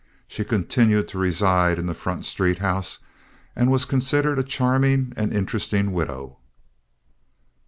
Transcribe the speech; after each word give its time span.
She 0.27 0.43
continued 0.43 1.07
to 1.09 1.19
reside 1.19 1.77
in 1.77 1.85
the 1.85 1.93
Front 1.93 2.25
Street 2.25 2.57
house, 2.57 2.97
and 3.55 3.69
was 3.71 3.85
considered 3.85 4.39
a 4.39 4.43
charming 4.43 5.13
and 5.15 5.31
interesting 5.31 5.91
widow. 5.93 6.37